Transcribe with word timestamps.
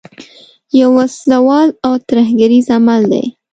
یو 0.79 0.89
وسله 0.97 1.37
وال 1.47 1.69
او 1.85 1.93
ترهګریز 2.09 2.65
عمل 2.77 3.01
دی. 3.11 3.25